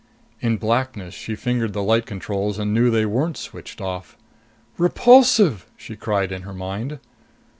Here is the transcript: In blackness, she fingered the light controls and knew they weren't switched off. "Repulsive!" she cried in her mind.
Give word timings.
In 0.39 0.57
blackness, 0.57 1.13
she 1.13 1.35
fingered 1.35 1.73
the 1.73 1.83
light 1.83 2.07
controls 2.07 2.57
and 2.57 2.73
knew 2.73 2.89
they 2.89 3.05
weren't 3.05 3.37
switched 3.37 3.79
off. 3.79 4.17
"Repulsive!" 4.79 5.67
she 5.77 5.95
cried 5.95 6.31
in 6.31 6.41
her 6.41 6.55
mind. 6.55 6.97